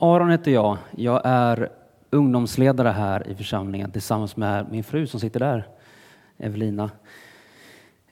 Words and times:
Aron 0.00 0.30
heter 0.30 0.50
jag. 0.50 0.78
Jag 0.96 1.20
är 1.24 1.68
ungdomsledare 2.10 2.88
här 2.88 3.28
i 3.28 3.34
församlingen 3.34 3.90
tillsammans 3.90 4.36
med 4.36 4.66
min 4.70 4.84
fru 4.84 5.06
som 5.06 5.20
sitter 5.20 5.40
där, 5.40 5.66
Evelina. 6.38 6.90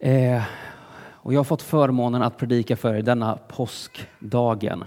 Eh, 0.01 0.43
och 1.11 1.35
jag 1.35 1.39
har 1.39 1.45
fått 1.45 1.63
förmånen 1.63 2.23
att 2.23 2.39
predika 2.39 2.77
för 2.77 2.95
er 2.95 3.03
denna 3.03 3.39
påskdagen. 3.49 4.85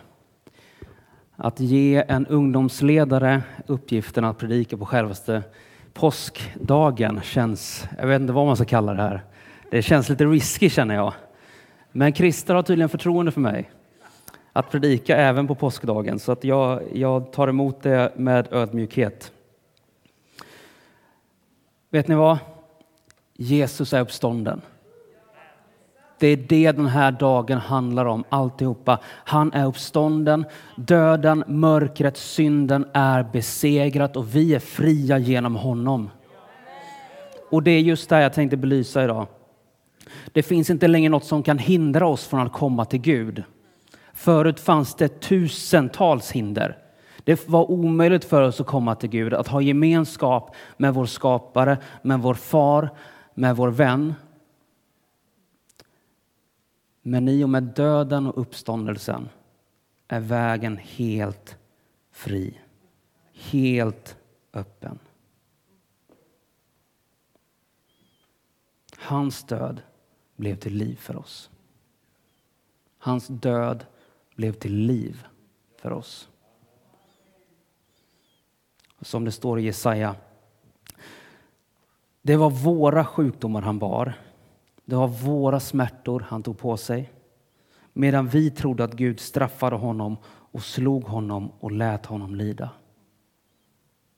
Att 1.36 1.60
ge 1.60 2.04
en 2.08 2.28
ungdomsledare 2.28 3.42
uppgiften 3.68 4.26
att 4.26 4.38
predika 4.38 4.78
på 4.78 4.86
självaste 4.86 5.44
påskdagen 5.94 7.22
känns, 7.24 7.88
jag 8.00 8.08
vet 8.08 8.22
inte 8.22 8.34
vad 8.34 8.46
man 8.46 8.56
ska 8.56 8.66
kalla 8.66 8.94
det 8.94 9.02
här. 9.02 9.24
Det 9.72 9.82
känns 9.82 10.10
lite 10.10 10.26
risky 10.26 10.70
känner 10.70 10.96
jag. 10.96 11.14
Men 11.92 12.14
Christer 12.14 12.56
har 12.56 12.64
tydligen 12.64 12.90
förtroende 12.90 13.32
för 13.32 13.42
mig 13.42 13.70
att 14.60 14.72
predika 14.72 15.18
även 15.18 15.48
på 15.48 15.56
påskdagen 15.56 16.20
så 16.20 16.32
att 16.32 16.44
jag, 16.44 16.82
jag 16.94 17.32
tar 17.32 17.48
emot 17.48 17.84
det 17.84 18.12
med 18.16 18.54
ödmjukhet. 18.54 19.32
Vet 21.90 22.08
ni 22.08 22.16
vad? 22.16 22.38
Jesus 23.34 23.94
är 23.94 24.02
uppstånden. 24.02 24.62
Det 26.20 26.28
är 26.28 26.38
det 26.38 26.72
den 26.72 26.88
här 26.88 27.12
dagen 27.12 27.58
handlar 27.58 28.06
om, 28.06 28.24
alltihopa. 28.30 29.00
Han 29.06 29.54
är 29.54 29.66
uppstånden, 29.66 30.46
döden, 30.76 31.44
mörkret, 31.48 32.18
synden 32.18 32.86
är 32.94 33.24
besegrat 33.24 34.16
och 34.16 34.36
vi 34.36 34.56
är 34.56 34.60
fria 34.60 35.18
genom 35.18 35.56
honom. 35.56 36.10
Och 37.50 37.64
det 37.64 37.72
är 37.72 37.80
just 37.80 38.10
det 38.10 38.22
jag 38.22 38.34
tänkte 38.34 38.58
belysa 38.58 39.04
idag. 39.04 39.28
Det 40.32 40.44
finns 40.44 40.70
inte 40.70 40.88
längre 40.88 41.10
något 41.10 41.26
som 41.26 41.44
kan 41.44 41.58
hindra 41.58 42.08
oss 42.08 42.28
från 42.28 42.40
att 42.40 42.54
komma 42.54 42.86
till 42.86 43.02
Gud. 43.02 43.44
Förut 44.20 44.60
fanns 44.60 44.96
det 44.96 45.22
tusentals 45.22 46.32
hinder. 46.32 46.78
Det 47.24 47.50
var 47.50 47.72
omöjligt 47.72 48.26
för 48.26 48.42
oss 48.42 48.62
att 48.62 48.68
komma 48.68 48.96
till 48.96 49.10
Gud, 49.10 49.34
att 49.34 49.48
ha 49.48 49.62
gemenskap 49.62 50.56
med 50.78 50.94
vår 50.94 51.06
skapare, 51.06 51.78
med 52.02 52.20
vår 52.20 52.34
far, 52.34 52.90
med 53.34 53.56
vår 53.56 53.70
vän. 53.70 54.14
Men 57.02 57.28
i 57.28 57.44
och 57.44 57.50
med 57.50 57.64
döden 57.64 58.28
och 58.28 58.42
uppståndelsen 58.42 59.30
är 60.08 60.20
vägen 60.20 60.78
helt 60.78 61.58
fri, 62.12 62.60
helt 63.34 64.18
öppen. 64.54 65.00
Hans 68.98 69.44
död 69.44 69.82
blev 70.36 70.56
till 70.56 70.74
liv 70.74 70.96
för 70.96 71.18
oss. 71.18 71.50
Hans 72.98 73.28
död 73.28 73.86
blev 74.40 74.54
till 74.54 74.74
liv 74.74 75.26
för 75.76 75.92
oss. 75.92 76.30
Som 79.02 79.26
det 79.26 79.32
står 79.32 79.60
i 79.60 79.64
Jesaja. 79.64 80.16
Det 82.22 82.38
var 82.38 82.50
våra 82.50 83.06
sjukdomar 83.06 83.62
han 83.62 83.80
bar. 83.80 84.14
Det 84.86 84.96
var 84.96 85.08
våra 85.08 85.60
smärtor 85.60 86.26
han 86.30 86.44
tog 86.44 86.58
på 86.58 86.78
sig. 86.78 87.12
Medan 87.94 88.28
vi 88.28 88.52
trodde 88.52 88.84
att 88.84 88.94
Gud 88.94 89.20
straffade 89.20 89.76
honom 89.76 90.18
och 90.26 90.64
slog 90.64 91.04
honom 91.04 91.52
och 91.60 91.72
lät 91.72 92.06
honom 92.06 92.36
lida. 92.36 92.70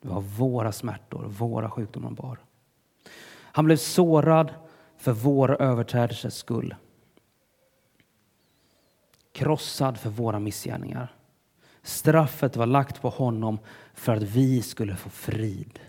Det 0.01 0.07
var 0.07 0.21
våra 0.21 0.71
smärtor, 0.71 1.25
våra 1.25 1.69
sjukdomar 1.69 2.07
han 2.07 2.15
bar. 2.15 2.39
Han 3.31 3.65
blev 3.65 3.77
sårad 3.77 4.53
för 4.97 5.11
våra 5.11 5.55
överträdelsers 5.55 6.33
skull 6.33 6.75
krossad 9.31 9.97
för 9.97 10.09
våra 10.09 10.39
missgärningar. 10.39 11.15
Straffet 11.83 12.55
var 12.55 12.65
lagt 12.65 13.01
på 13.01 13.09
honom 13.09 13.59
för 13.93 14.15
att 14.15 14.23
vi 14.23 14.61
skulle 14.61 14.95
få 14.95 15.09
frid. 15.09 15.79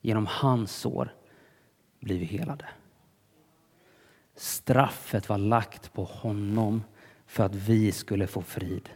Genom 0.00 0.26
hans 0.26 0.72
sår 0.76 1.14
blir 2.00 2.18
vi 2.18 2.24
helade. 2.24 2.68
Straffet 4.36 5.28
var 5.28 5.38
lagt 5.38 5.92
på 5.92 6.04
honom 6.04 6.82
för 7.26 7.44
att 7.44 7.54
vi 7.54 7.92
skulle 7.92 8.26
få 8.26 8.42
frid. 8.42 8.88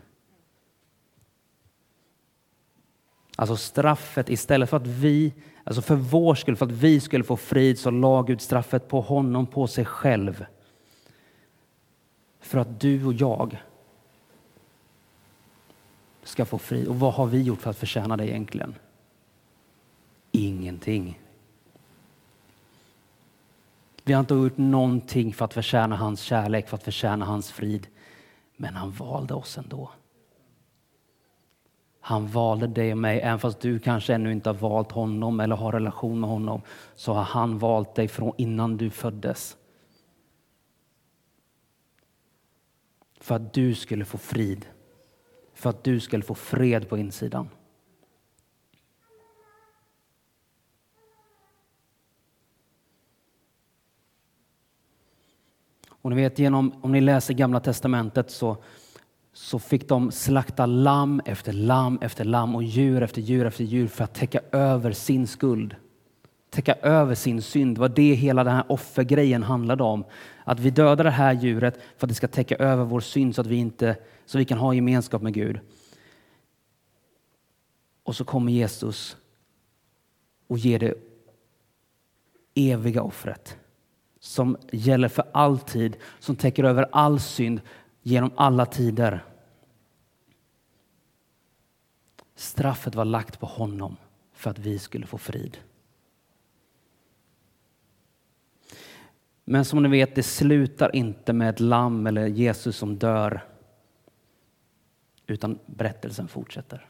Alltså 3.37 3.57
straffet, 3.57 4.31
istället 4.31 4.71
för 4.71 4.77
att 4.77 4.87
vi, 4.87 5.35
alltså 5.65 5.83
för 5.83 5.95
vår 5.95 6.35
skull, 6.35 6.57
för 6.57 6.67
att 6.67 6.73
vi 6.73 7.01
skulle 7.01 7.25
få 7.25 7.37
frid, 7.37 7.79
så 7.79 7.91
la 7.91 8.23
Gud 8.23 8.41
straffet 8.41 8.89
på 8.89 9.01
honom, 9.01 9.47
på 9.47 9.67
sig 9.67 9.85
själv 9.85 10.45
för 12.41 12.59
att 12.59 12.81
du 12.81 13.07
och 13.07 13.13
jag 13.13 13.63
ska 16.23 16.45
få 16.45 16.59
fri. 16.59 16.87
Och 16.87 17.01
vad 17.01 17.15
har 17.15 17.27
vi 17.27 17.43
gjort 17.43 17.61
för 17.61 17.71
att 17.71 17.79
förtjäna 17.79 18.17
det 18.17 18.29
egentligen? 18.29 18.75
Ingenting. 20.33 21.21
Vi 24.05 24.13
har 24.13 24.21
inte 24.21 24.35
gjort 24.35 24.57
någonting 24.59 25.35
för 25.35 25.45
att 25.45 25.55
förtjäna 25.55 25.97
hans 25.97 26.21
kärlek, 26.21 26.69
för 26.69 26.77
att 26.77 26.83
förtjäna 26.83 27.25
hans 27.25 27.53
frid. 27.53 27.87
Men 28.57 28.75
han 28.75 28.91
valde 28.91 29.35
oss 29.35 29.59
ändå. 29.59 29.91
Han 32.01 32.27
valde 32.27 32.67
dig 32.67 32.93
och 32.93 32.99
mig, 32.99 33.21
även 33.21 33.39
fast 33.39 33.61
du 33.61 33.79
kanske 33.79 34.15
ännu 34.15 34.33
inte 34.33 34.49
har 34.49 34.55
valt 34.55 34.93
honom 34.93 35.41
eller 35.41 35.57
har 35.57 35.73
relation 35.73 36.21
med 36.21 36.31
honom, 36.31 36.63
så 36.95 37.13
har 37.13 37.23
han 37.23 37.59
valt 37.59 37.95
dig 37.95 38.09
från 38.09 38.33
innan 38.37 38.77
du 38.77 38.91
föddes. 38.91 39.57
För 43.21 43.35
att 43.35 43.55
du 43.55 43.75
skulle 43.75 44.05
få 44.05 44.19
frid. 44.19 44.67
För 45.55 45.71
att 45.71 45.85
du 45.85 46.01
skulle 46.01 46.23
få 46.23 46.35
fred 46.35 46.89
på 46.89 46.99
insidan. 46.99 47.49
Och 56.01 56.11
ni 56.11 56.17
vet, 56.17 56.39
genom, 56.39 56.73
om 56.85 56.93
ni 56.93 57.01
läser 57.01 57.35
Gamla 57.35 57.61
Testamentet 57.61 58.31
så, 58.31 58.57
så 59.33 59.59
fick 59.59 59.89
de 59.89 60.11
slakta 60.11 60.67
lamm 60.67 61.21
efter 61.25 61.53
lamm 61.53 61.99
efter 62.03 62.25
lamm 62.25 62.55
och 62.55 62.63
djur 62.63 63.03
efter 63.03 63.23
djur 63.23 63.47
efter 63.47 63.65
djur 63.65 63.87
för 63.87 64.05
att 64.05 64.15
täcka 64.15 64.41
över 64.53 64.93
sin 64.93 65.27
skuld 65.27 65.77
täcka 66.59 66.75
över 66.75 67.15
sin 67.15 67.43
synd. 67.43 67.77
Det 67.77 67.81
var 67.81 67.89
det 67.89 68.15
hela 68.15 68.45
den 68.45 68.55
här 68.55 68.65
offergrejen 68.69 69.43
handlade 69.43 69.83
om. 69.83 70.05
Att 70.45 70.61
vi 70.61 70.71
dödar 70.71 71.05
det 71.05 71.11
här 71.11 71.33
djuret 71.33 71.81
för 71.97 72.07
att 72.07 72.09
det 72.09 72.15
ska 72.15 72.29
täcka 72.29 72.57
över 72.57 72.85
vår 72.85 73.01
synd 73.01 73.35
så 73.35 73.41
att 73.41 73.47
vi, 73.47 73.57
inte, 73.57 73.97
så 74.27 74.39
vi 74.39 74.45
kan 74.45 74.59
ha 74.59 74.75
gemenskap 74.75 75.23
med 75.23 75.35
Gud. 75.35 75.61
Och 78.03 78.17
så 78.17 78.25
kommer 78.25 78.53
Jesus 78.53 79.17
och 80.47 80.59
ger 80.59 80.79
det 80.79 80.95
eviga 82.55 83.03
offret 83.03 83.57
som 84.21 84.57
gäller 84.73 85.09
för 85.09 85.25
alltid, 85.33 85.97
som 86.19 86.37
täcker 86.37 86.65
över 86.65 86.89
all 86.93 87.21
synd 87.21 87.61
genom 88.03 88.31
alla 88.37 88.67
tider. 88.67 89.25
Straffet 92.35 92.95
var 92.95 93.05
lagt 93.05 93.41
på 93.41 93.47
honom 93.47 93.97
för 94.33 94.51
att 94.51 94.59
vi 94.59 94.79
skulle 94.79 95.07
få 95.07 95.19
frid. 95.19 95.59
Men 99.51 99.65
som 99.65 99.83
ni 99.83 99.89
vet, 99.89 100.15
det 100.15 100.23
slutar 100.23 100.97
inte 100.97 101.33
med 101.33 101.51
ett 101.51 101.61
lamm 101.61 102.07
eller 102.07 102.27
Jesus 102.27 102.77
som 102.77 102.97
dör. 102.97 103.45
Utan 105.27 105.59
berättelsen 105.67 106.29
fortsätter. 106.29 106.87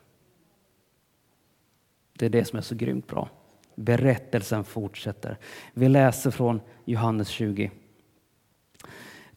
Det 2.12 2.26
är 2.26 2.30
det 2.30 2.44
som 2.44 2.56
är 2.56 2.62
så 2.62 2.74
grymt 2.74 3.06
bra. 3.06 3.28
Berättelsen 3.74 4.64
fortsätter. 4.64 5.38
Vi 5.74 5.88
läser 5.88 6.30
från 6.30 6.60
Johannes 6.84 7.28
20. 7.28 7.70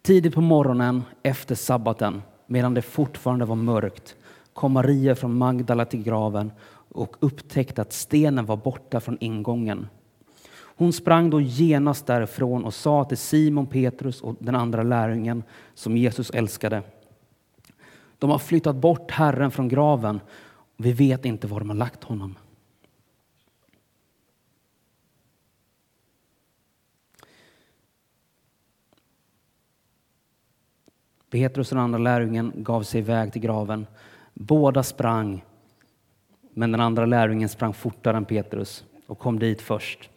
Tidigt 0.02 0.34
på 0.34 0.42
morgonen 0.42 1.04
efter 1.24 1.56
sabbaten, 1.56 2.22
medan 2.48 2.74
det 2.74 2.82
fortfarande 2.82 3.46
var 3.46 3.56
mörkt, 3.56 4.16
kom 4.54 4.72
Maria 4.72 5.16
från 5.16 5.38
Magdala 5.38 5.86
till 5.86 6.04
graven 6.04 6.52
och 6.90 7.16
upptäckte 7.20 7.82
att 7.82 7.94
stenen 7.94 8.46
var 8.46 8.58
borta 8.58 9.00
från 9.00 9.18
ingången. 9.20 9.88
Hon 10.76 10.94
sprang 10.94 11.30
då 11.30 11.42
genast 11.42 12.06
därifrån 12.06 12.66
och 12.66 12.74
sa 12.74 13.04
till 13.04 13.18
Simon 13.18 13.68
Petrus 13.68 14.22
och 14.22 14.36
den 14.40 14.56
andra 14.56 14.84
lärjungen 14.84 15.44
som 15.74 15.98
Jesus 15.98 16.30
älskade. 16.30 16.84
De 18.18 18.30
har 18.30 18.40
flyttat 18.40 18.76
bort 18.76 19.12
Herren 19.12 19.52
från 19.52 19.68
graven 19.68 20.20
och 20.78 20.86
vi 20.86 20.92
vet 20.92 21.26
inte 21.26 21.48
var 21.48 21.60
de 21.60 21.70
har 21.70 21.78
lagt 21.78 22.04
honom. 22.04 22.36
Petrus 31.30 31.72
och 31.72 31.76
den 31.76 31.84
andra 31.84 32.00
lärjungen 32.00 32.54
gav 32.56 32.84
sig 32.84 33.00
iväg 33.00 33.34
till 33.34 33.42
graven. 33.42 33.88
Båda 34.34 34.84
sprang, 34.84 35.46
men 36.54 36.72
den 36.72 36.82
andra 36.82 37.06
lärjungen 37.06 37.50
sprang 37.50 37.74
fortare 37.74 38.18
än 38.18 38.26
Petrus 38.26 38.86
och 39.08 39.20
kom 39.20 39.40
dit 39.40 39.62
först. 39.62 40.10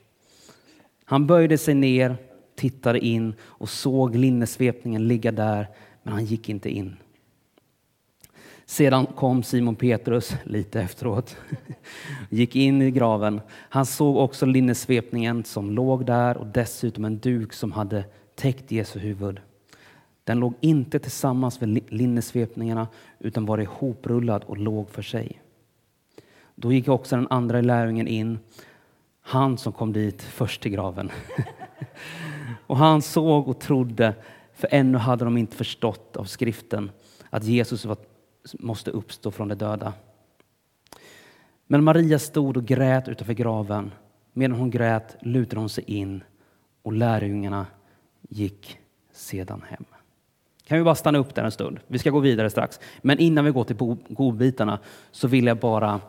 Han 1.05 1.27
böjde 1.27 1.59
sig 1.59 1.75
ner, 1.75 2.17
tittade 2.57 2.99
in 2.99 3.35
och 3.43 3.69
såg 3.69 4.17
linnesvepningen 4.17 5.09
ligga 5.09 5.33
där, 5.33 5.69
men 6.03 6.13
han 6.13 6.25
gick 6.25 6.49
inte 6.49 6.71
in. 6.71 6.97
Sedan 8.67 9.07
kom 9.07 9.43
Simon 9.43 9.77
Petrus 9.77 10.35
lite 10.45 10.81
efteråt, 10.81 11.37
gick 12.31 12.57
in 12.57 12.83
i 12.83 12.91
graven. 12.91 13.41
Han 13.51 13.87
såg 13.87 14.17
också 14.17 14.47
linnesvepningen 14.47 15.45
som 15.45 15.71
låg 15.71 16.07
där 16.07 16.37
och 16.37 16.47
dessutom 16.47 17.05
en 17.05 17.19
duk 17.19 17.53
som 17.53 17.73
hade 17.73 18.05
täckt 18.35 18.73
Jesu 18.73 18.99
huvud. 18.99 19.41
Den 20.25 20.39
låg 20.39 20.55
inte 20.61 20.99
tillsammans 20.99 21.61
med 21.61 21.93
linnesvepningarna 21.93 22.89
utan 23.19 23.47
var 23.47 23.59
ihoprullad 23.59 24.45
och 24.45 24.59
låg 24.59 24.91
för 24.91 25.03
sig. 25.03 25.41
Då 26.55 26.73
gick 26.73 26.89
också 26.89 27.17
den 27.17 27.29
andra 27.31 27.61
lärjungen 27.61 28.09
in, 28.09 28.39
han 29.27 29.59
som 29.59 29.73
kom 29.73 29.93
dit 29.93 30.23
först 30.23 30.63
till 30.63 30.71
graven. 30.73 31.11
och 32.67 32.77
han 32.77 33.03
såg 33.03 33.49
och 33.49 33.61
trodde, 33.61 34.15
för 34.55 34.69
ännu 34.71 34.99
hade 34.99 35.25
de 35.25 35.37
inte 35.37 35.57
förstått 35.57 36.17
av 36.17 36.25
skriften 36.25 36.91
att 37.31 37.45
Jesus 37.45 37.85
var, 37.85 37.97
måste 38.59 38.91
uppstå 38.91 39.31
från 39.31 39.49
de 39.49 39.55
döda. 39.55 39.93
Men 41.67 41.85
Maria 41.85 42.19
stod 42.19 42.57
och 42.57 42.65
grät 42.65 43.09
utanför 43.09 43.33
graven. 43.33 43.93
Medan 44.33 44.59
hon 44.59 44.71
grät 44.71 45.17
lutade 45.21 45.61
hon 45.61 45.69
sig 45.69 45.85
in 45.85 46.23
och 46.83 46.93
lärjungarna 46.93 47.67
gick 48.29 48.79
sedan 49.13 49.65
hem. 49.69 49.85
Kan 50.67 50.79
vi 50.79 50.85
bara 50.85 50.95
stanna 50.95 51.19
upp 51.19 51.35
där 51.35 51.45
en 51.45 51.53
stund? 51.53 51.81
Vi 51.87 51.99
ska 51.99 52.11
gå 52.11 52.21
vidare 52.21 52.51
strax. 52.51 52.81
Men 53.03 53.19
innan 53.19 53.45
vi 53.45 53.51
går 53.51 53.65
till 53.65 53.97
godbitarna 54.09 54.79
så 55.11 55.29
vill 55.29 55.47
jag 55.47 55.59
bara 55.59 56.01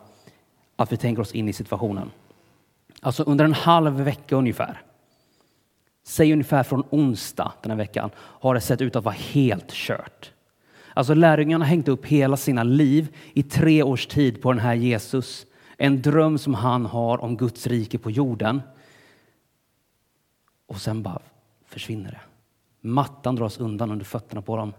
att 0.76 0.92
vi 0.92 0.96
tänker 0.96 1.22
oss 1.22 1.32
in 1.32 1.48
i 1.48 1.52
situationen. 1.52 2.10
Alltså 3.06 3.22
under 3.22 3.44
en 3.44 3.52
halv 3.52 3.92
vecka 4.00 4.36
ungefär, 4.36 4.82
säg 6.02 6.32
ungefär 6.32 6.62
från 6.62 6.84
onsdag 6.90 7.52
den 7.62 7.70
här 7.70 7.78
veckan, 7.78 8.10
har 8.16 8.54
det 8.54 8.60
sett 8.60 8.80
ut 8.80 8.96
att 8.96 9.04
vara 9.04 9.14
helt 9.14 9.70
kört. 9.70 10.32
Alltså 10.94 11.14
lärjungarna 11.14 11.64
har 11.64 11.70
hängt 11.70 11.88
upp 11.88 12.06
hela 12.06 12.36
sina 12.36 12.62
liv 12.62 13.16
i 13.32 13.42
tre 13.42 13.82
års 13.82 14.06
tid 14.06 14.42
på 14.42 14.52
den 14.52 14.60
här 14.60 14.74
Jesus. 14.74 15.46
En 15.76 16.02
dröm 16.02 16.38
som 16.38 16.54
han 16.54 16.86
har 16.86 17.18
om 17.18 17.36
Guds 17.36 17.66
rike 17.66 17.98
på 17.98 18.10
jorden. 18.10 18.62
Och 20.66 20.80
sen 20.80 21.02
bara 21.02 21.22
försvinner 21.66 22.10
det. 22.10 22.20
Mattan 22.88 23.36
dras 23.36 23.58
undan 23.58 23.90
under 23.90 24.04
fötterna 24.04 24.42
på 24.42 24.56
dem. 24.56 24.72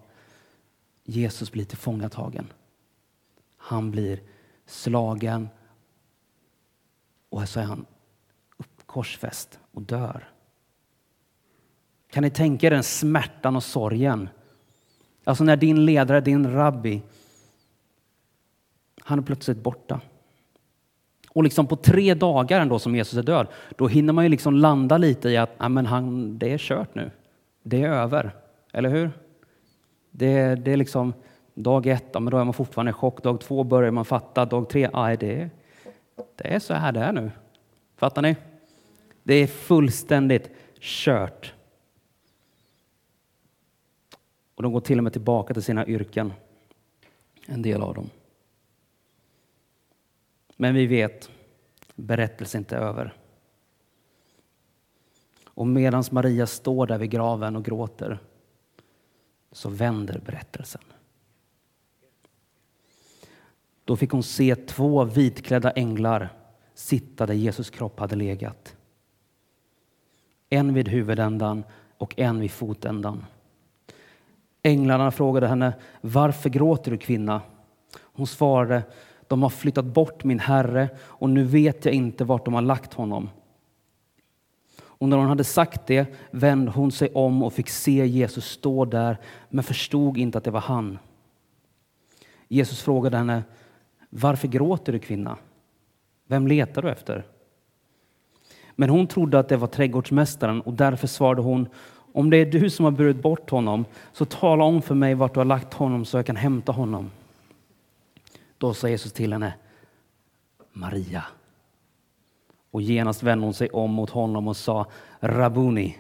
Jesus 1.04 1.52
blir 1.52 1.66
tillfångatagen. 1.66 2.48
Han 3.58 3.92
blir 3.92 4.20
slagen 4.66 5.50
och 7.30 7.50
så 7.50 7.60
är 7.60 7.64
han 7.64 7.86
korsfäst 8.88 9.60
och 9.72 9.82
dör. 9.82 10.30
Kan 12.12 12.24
ni 12.24 12.30
tänka 12.30 12.68
er 12.68 12.72
den 12.72 12.84
smärtan 12.84 13.56
och 13.56 13.64
sorgen? 13.64 14.30
Alltså 15.24 15.44
när 15.44 15.56
din 15.56 15.86
ledare, 15.86 16.22
din 16.22 16.52
rabbi, 16.52 17.02
han 19.02 19.20
är 19.20 19.24
plötsligt 19.24 19.58
borta. 19.58 20.02
Och 21.30 21.44
liksom 21.44 21.68
på 21.68 21.76
tre 21.76 22.14
dagar 22.14 22.62
ändå 22.62 22.80
som 22.80 22.96
Jesus 22.96 23.18
är 23.18 23.24
död, 23.24 23.48
då 23.76 23.88
hinner 23.88 24.14
man 24.14 24.26
ju 24.26 24.30
liksom 24.30 24.54
landa 24.56 24.98
lite 24.98 25.30
i 25.30 25.38
att 25.38 25.72
men 25.72 25.86
han, 25.86 26.38
det 26.38 26.54
är 26.54 26.58
kört 26.58 26.96
nu. 26.96 27.12
Det 27.64 27.84
är 27.84 27.90
över, 27.90 28.36
eller 28.74 28.90
hur? 28.90 29.12
Det, 30.12 30.56
det 30.56 30.74
är 30.74 30.78
liksom 30.78 31.14
dag 31.54 31.88
ett, 31.88 32.06
ja, 32.12 32.20
men 32.20 32.32
då 32.32 32.38
är 32.38 32.44
man 32.44 32.54
fortfarande 32.54 32.90
i 32.90 32.94
chock. 32.94 33.24
Dag 33.24 33.42
två 33.42 33.64
börjar 33.64 33.92
man 33.92 34.06
fatta. 34.06 34.46
Dag 34.46 34.70
tre, 34.70 34.90
aj, 34.94 35.18
det, 35.18 35.50
det 36.36 36.54
är 36.54 36.60
så 36.60 36.74
här 36.74 36.92
det 36.92 37.00
är 37.00 37.12
nu. 37.12 37.32
Fattar 37.98 38.22
ni? 38.22 38.36
Det 39.28 39.34
är 39.34 39.48
fullständigt 39.48 40.50
kört. 40.80 41.54
Och 44.56 44.64
de 44.64 44.74
går 44.74 44.80
till 44.80 44.98
och 44.98 45.04
med 45.04 45.14
tillbaka 45.14 45.54
till 45.54 45.64
sina 45.64 45.88
yrken, 45.88 46.34
en 47.46 47.62
del 47.62 47.82
av 47.82 47.94
dem. 47.94 48.10
Men 50.56 50.76
vi 50.76 50.86
vet, 50.86 51.30
berättelsen 51.96 52.60
är 52.60 52.62
inte 52.62 52.78
över. 52.78 53.14
Och 55.46 55.68
medan 55.68 56.04
Maria 56.12 56.48
står 56.48 56.88
där 56.88 56.98
vid 56.98 57.12
graven 57.12 57.56
och 57.56 57.66
gråter 57.66 58.20
så 59.52 59.70
vänder 59.70 60.20
berättelsen. 60.26 60.82
Då 63.86 63.96
fick 63.96 64.12
hon 64.12 64.24
se 64.24 64.56
två 64.56 65.04
vitklädda 65.04 65.72
änglar 65.72 66.30
sitta 66.74 67.26
där 67.26 67.34
Jesus 67.34 67.70
kropp 67.70 68.00
hade 68.00 68.16
legat. 68.16 68.74
En 70.50 70.74
vid 70.74 70.88
huvudändan 70.88 71.64
och 71.98 72.20
en 72.20 72.40
vid 72.40 72.52
fotändan. 72.52 73.26
Änglarna 74.64 75.12
frågade 75.12 75.48
henne, 75.48 75.74
varför 76.02 76.50
gråter 76.50 76.92
du 76.92 76.98
kvinna? 76.98 77.42
Hon 78.00 78.28
svarade, 78.28 78.84
de 79.28 79.44
har 79.44 79.50
flyttat 79.50 79.86
bort 79.86 80.24
min 80.24 80.40
herre 80.40 80.90
och 81.00 81.30
nu 81.30 81.44
vet 81.44 81.86
jag 81.86 81.94
inte 81.94 82.24
vart 82.24 82.46
de 82.46 82.54
har 82.54 82.62
lagt 82.62 82.94
honom. 82.94 83.30
Och 84.80 85.10
när 85.10 85.18
hon 85.18 85.28
hade 85.28 85.44
sagt 85.44 85.88
det 85.88 86.16
vände 86.32 86.72
hon 86.72 86.92
sig 86.92 87.10
om 87.14 87.44
och 87.44 87.54
fick 87.54 87.70
se 87.70 88.06
Jesus 88.06 88.46
stå 88.46 88.86
där 88.86 89.18
men 89.50 89.64
förstod 89.64 90.18
inte 90.18 90.38
att 90.38 90.44
det 90.44 90.52
var 90.52 90.62
han. 90.62 91.00
Jesus 92.48 92.82
frågade 92.82 93.18
henne, 93.18 93.44
varför 94.10 94.48
gråter 94.48 94.94
du 94.94 95.00
kvinna? 95.00 95.38
Vem 96.28 96.48
letar 96.48 96.82
du 96.82 96.90
efter? 96.90 97.26
Men 98.80 98.90
hon 98.90 99.08
trodde 99.08 99.40
att 99.40 99.50
det 99.50 99.58
var 99.58 99.68
trädgårdsmästaren 99.68 100.62
och 100.62 100.74
därför 100.74 101.08
svarade 101.08 101.42
hon, 101.42 101.68
om 102.14 102.30
det 102.30 102.38
är 102.38 102.46
du 102.46 102.70
som 102.70 102.86
har 102.86 102.92
burit 102.92 103.22
bort 103.22 103.50
honom, 103.50 103.86
så 104.14 104.26
tala 104.26 104.64
om 104.64 104.82
för 104.82 104.96
mig 104.96 105.16
vart 105.16 105.34
du 105.34 105.40
har 105.40 105.46
lagt 105.46 105.74
honom 105.74 106.06
så 106.06 106.18
jag 106.18 106.26
kan 106.26 106.36
hämta 106.36 106.72
honom. 106.72 107.12
Då 108.58 108.74
sa 108.74 108.90
Jesus 108.90 109.12
till 109.12 109.34
henne, 109.34 109.54
Maria. 110.74 111.24
Och 112.72 112.82
genast 112.82 113.24
vände 113.24 113.46
hon 113.46 113.54
sig 113.54 113.70
om 113.70 113.92
mot 113.92 114.10
honom 114.10 114.48
och 114.48 114.58
sa, 114.58 114.86
Rabuni. 115.20 115.98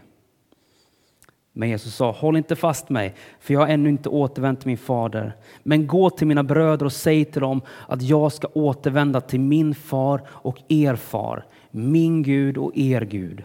Men 1.53 1.69
Jesus 1.69 1.95
sa, 1.95 2.11
håll 2.11 2.37
inte 2.37 2.55
fast 2.55 2.89
mig, 2.89 3.15
för 3.39 3.53
jag 3.53 3.61
har 3.61 3.67
ännu 3.67 3.89
inte 3.89 4.09
återvänt 4.09 4.59
till 4.59 4.67
min 4.67 4.77
fader. 4.77 5.33
Men 5.63 5.87
gå 5.87 6.09
till 6.09 6.27
mina 6.27 6.43
bröder 6.43 6.85
och 6.85 6.93
säg 6.93 7.25
till 7.25 7.41
dem 7.41 7.61
att 7.87 8.01
jag 8.01 8.31
ska 8.31 8.47
återvända 8.53 9.21
till 9.21 9.39
min 9.39 9.75
far 9.75 10.21
och 10.27 10.57
er 10.67 10.95
far, 10.95 11.45
min 11.71 12.23
Gud 12.23 12.57
och 12.57 12.77
er 12.77 13.01
Gud. 13.01 13.43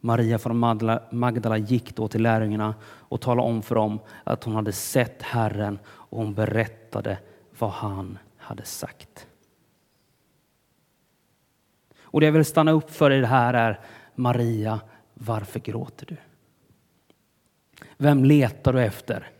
Maria 0.00 0.38
från 0.38 0.58
Magdala 1.10 1.58
gick 1.58 1.96
då 1.96 2.08
till 2.08 2.22
lärjungarna 2.22 2.74
och 2.84 3.20
talade 3.20 3.48
om 3.48 3.62
för 3.62 3.74
dem 3.74 4.00
att 4.24 4.44
hon 4.44 4.54
hade 4.54 4.72
sett 4.72 5.22
Herren 5.22 5.78
och 5.86 6.18
hon 6.18 6.34
berättade 6.34 7.18
vad 7.58 7.70
han 7.70 8.18
hade 8.36 8.64
sagt. 8.64 9.26
Och 12.00 12.20
det 12.20 12.26
jag 12.26 12.32
vill 12.32 12.44
stanna 12.44 12.70
upp 12.70 12.90
för 12.90 13.10
i 13.10 13.20
det 13.20 13.26
här 13.26 13.54
är 13.54 13.80
Maria, 14.14 14.80
varför 15.14 15.60
gråter 15.60 16.06
du? 16.06 16.16
Vem 17.96 18.24
letar 18.24 18.72
du 18.72 18.82
efter? 18.82 19.30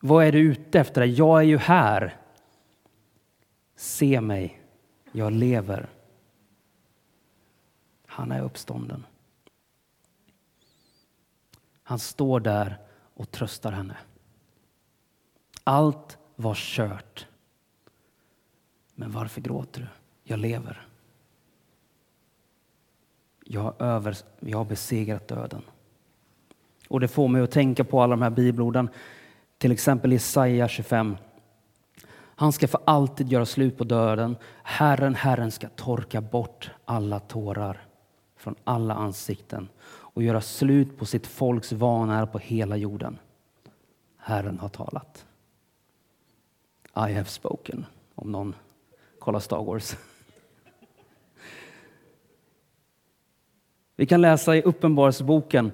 Vad 0.00 0.24
är 0.24 0.32
du 0.32 0.38
ute 0.38 0.80
efter? 0.80 1.04
Jag 1.04 1.38
är 1.38 1.44
ju 1.44 1.58
här. 1.58 2.16
Se 3.76 4.20
mig, 4.20 4.60
jag 5.12 5.32
lever. 5.32 5.88
Han 8.16 8.32
är 8.32 8.42
uppstånden. 8.42 9.06
Han 11.82 11.98
står 11.98 12.40
där 12.40 12.78
och 13.14 13.30
tröstar 13.30 13.72
henne. 13.72 13.96
Allt 15.64 16.18
var 16.36 16.54
kört. 16.54 17.26
Men 18.94 19.12
varför 19.12 19.40
gråter 19.40 19.80
du? 19.80 19.86
Jag 20.22 20.38
lever. 20.38 20.86
Jag 23.44 23.60
har, 23.60 23.74
över, 23.78 24.16
jag 24.40 24.58
har 24.58 24.64
besegrat 24.64 25.28
döden. 25.28 25.62
Och 26.88 27.00
det 27.00 27.08
får 27.08 27.28
mig 27.28 27.42
att 27.42 27.50
tänka 27.50 27.84
på 27.84 28.02
alla 28.02 28.16
de 28.16 28.22
här 28.22 28.30
bibelorden. 28.30 28.88
Till 29.58 29.72
exempel 29.72 30.12
Jesaja 30.12 30.68
25. 30.68 31.16
Han 32.14 32.52
ska 32.52 32.68
för 32.68 32.80
alltid 32.84 33.32
göra 33.32 33.46
slut 33.46 33.78
på 33.78 33.84
döden. 33.84 34.36
Herren, 34.62 35.14
Herren 35.14 35.50
ska 35.50 35.68
torka 35.68 36.20
bort 36.20 36.70
alla 36.84 37.20
tårar 37.20 37.86
från 38.36 38.54
alla 38.64 38.94
ansikten 38.94 39.68
och 39.88 40.22
göra 40.22 40.40
slut 40.40 40.98
på 40.98 41.06
sitt 41.06 41.26
folks 41.26 41.72
vanär 41.72 42.26
på 42.26 42.38
hela 42.38 42.76
jorden. 42.76 43.18
Herren 44.16 44.58
har 44.58 44.68
talat. 44.68 45.26
I 46.96 47.12
have 47.12 47.24
spoken, 47.24 47.86
om 48.14 48.32
någon 48.32 48.54
kollar 49.18 49.40
Star 49.40 49.64
Wars. 49.64 49.96
Vi 53.96 54.06
kan 54.06 54.20
läsa 54.20 54.56
i 54.56 54.62
Uppenbarelseboken 54.62 55.72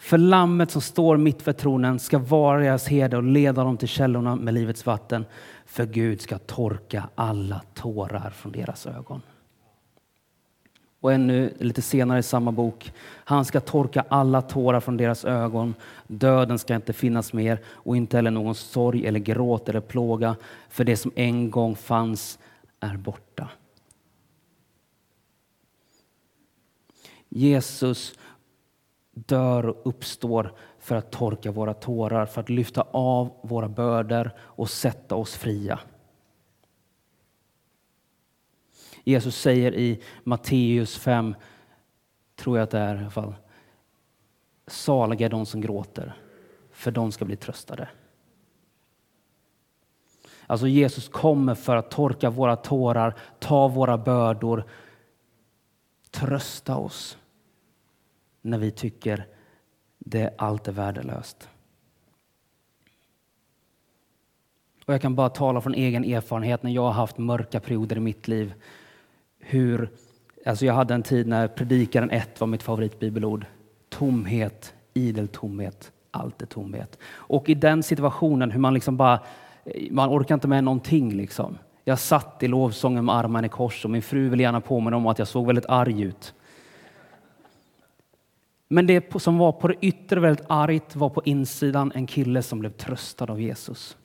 för 0.00 0.18
lammet 0.18 0.70
som 0.70 0.82
står 0.82 1.16
mitt 1.16 1.42
för 1.42 1.52
tronen 1.52 1.98
ska 1.98 2.18
vara 2.18 2.60
deras 2.60 2.88
herde 2.88 3.16
och 3.16 3.22
leda 3.22 3.64
dem 3.64 3.76
till 3.76 3.88
källorna 3.88 4.36
med 4.36 4.54
livets 4.54 4.86
vatten. 4.86 5.24
För 5.66 5.86
Gud 5.86 6.20
ska 6.20 6.38
torka 6.38 7.08
alla 7.14 7.62
tårar 7.74 8.30
från 8.30 8.52
deras 8.52 8.86
ögon. 8.86 9.22
Och 11.00 11.12
ännu 11.12 11.54
lite 11.58 11.82
senare 11.82 12.18
i 12.18 12.22
samma 12.22 12.52
bok. 12.52 12.92
Han 13.24 13.44
ska 13.44 13.60
torka 13.60 14.04
alla 14.08 14.42
tårar 14.42 14.80
från 14.80 14.96
deras 14.96 15.24
ögon. 15.24 15.74
Döden 16.06 16.58
ska 16.58 16.74
inte 16.74 16.92
finnas 16.92 17.32
mer 17.32 17.58
och 17.66 17.96
inte 17.96 18.16
heller 18.16 18.30
någon 18.30 18.54
sorg 18.54 19.06
eller 19.06 19.20
gråt 19.20 19.68
eller 19.68 19.80
plåga. 19.80 20.36
För 20.68 20.84
det 20.84 20.96
som 20.96 21.12
en 21.14 21.50
gång 21.50 21.76
fanns 21.76 22.38
är 22.80 22.96
borta. 22.96 23.48
Jesus 27.28 28.14
dör 29.14 29.66
och 29.66 29.76
uppstår 29.84 30.52
för 30.78 30.96
att 30.96 31.10
torka 31.10 31.50
våra 31.50 31.74
tårar, 31.74 32.26
för 32.26 32.40
att 32.40 32.48
lyfta 32.48 32.86
av 32.90 33.32
våra 33.42 33.68
bördor 33.68 34.30
och 34.38 34.70
sätta 34.70 35.14
oss 35.14 35.34
fria. 35.34 35.78
Jesus 39.04 39.36
säger 39.36 39.74
i 39.74 40.02
Matteus 40.24 40.98
5, 40.98 41.34
tror 42.36 42.58
jag 42.58 42.64
att 42.64 42.70
det 42.70 42.78
är 42.78 42.96
i 42.96 42.98
alla 42.98 43.10
fall, 43.10 43.34
saliga 44.66 45.26
är 45.26 45.30
de 45.30 45.46
som 45.46 45.60
gråter, 45.60 46.16
för 46.72 46.90
de 46.90 47.12
ska 47.12 47.24
bli 47.24 47.36
tröstade. 47.36 47.88
Alltså 50.46 50.66
Jesus 50.66 51.08
kommer 51.08 51.54
för 51.54 51.76
att 51.76 51.90
torka 51.90 52.30
våra 52.30 52.56
tårar, 52.56 53.14
ta 53.38 53.68
våra 53.68 53.98
bördor, 53.98 54.64
trösta 56.10 56.76
oss 56.76 57.18
när 58.42 58.58
vi 58.58 58.70
tycker 58.70 59.26
det 59.98 60.34
allt 60.38 60.68
är 60.68 60.72
värdelöst. 60.72 61.48
Och 64.86 64.94
jag 64.94 65.02
kan 65.02 65.14
bara 65.14 65.28
tala 65.28 65.60
från 65.60 65.74
egen 65.74 66.04
erfarenhet 66.04 66.62
när 66.62 66.70
jag 66.70 66.82
har 66.82 66.92
haft 66.92 67.18
mörka 67.18 67.60
perioder 67.60 67.96
i 67.96 68.00
mitt 68.00 68.28
liv. 68.28 68.54
Hur, 69.50 69.90
alltså 70.46 70.66
jag 70.66 70.74
hade 70.74 70.94
en 70.94 71.02
tid 71.02 71.26
när 71.26 71.48
Predikaren 71.48 72.10
1 72.10 72.40
var 72.40 72.46
mitt 72.46 72.62
favoritbibelord. 72.62 73.46
Tomhet, 73.88 74.74
idel 74.94 75.28
tomhet, 75.28 75.92
allt 76.10 76.42
är 76.42 76.46
tomhet. 76.46 76.98
Och 77.12 77.48
i 77.48 77.54
den 77.54 77.82
situationen, 77.82 78.50
hur 78.50 78.60
man 78.60 78.74
liksom 78.74 78.96
bara, 78.96 79.20
man 79.90 80.08
orkar 80.08 80.34
inte 80.34 80.48
med 80.48 80.64
någonting 80.64 81.16
liksom. 81.16 81.58
Jag 81.84 81.98
satt 81.98 82.42
i 82.42 82.48
lovsången 82.48 83.04
med 83.04 83.14
armarna 83.14 83.46
i 83.46 83.48
kors 83.48 83.84
och 83.84 83.90
min 83.90 84.02
fru 84.02 84.28
ville 84.28 84.42
gärna 84.42 84.60
påminna 84.60 84.96
om 84.96 85.06
att 85.06 85.18
jag 85.18 85.28
såg 85.28 85.46
väldigt 85.46 85.66
arg 85.66 86.02
ut. 86.02 86.34
Men 88.68 88.86
det 88.86 89.20
som 89.22 89.38
var 89.38 89.52
på 89.52 89.68
det 89.68 89.74
yttre 89.80 90.20
väldigt 90.20 90.46
argt 90.48 90.96
var 90.96 91.08
på 91.08 91.22
insidan 91.24 91.92
en 91.94 92.06
kille 92.06 92.42
som 92.42 92.58
blev 92.58 92.70
tröstad 92.70 93.30
av 93.30 93.40
Jesus. 93.40 93.96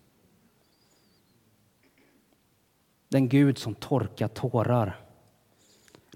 Den 3.10 3.30
Gud 3.30 3.58
som 3.58 3.76
torkar 3.76 4.28
tårar, 4.28 5.05